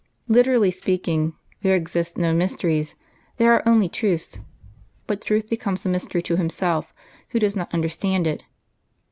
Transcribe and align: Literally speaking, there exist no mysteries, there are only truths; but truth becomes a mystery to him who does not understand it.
Literally 0.27 0.71
speaking, 0.71 1.35
there 1.61 1.75
exist 1.75 2.17
no 2.17 2.33
mysteries, 2.33 2.95
there 3.37 3.53
are 3.53 3.61
only 3.67 3.87
truths; 3.87 4.39
but 5.05 5.21
truth 5.21 5.47
becomes 5.47 5.85
a 5.85 5.89
mystery 5.89 6.23
to 6.23 6.37
him 6.37 6.49
who 7.29 7.37
does 7.39 7.55
not 7.55 7.71
understand 7.71 8.25
it. 8.25 8.43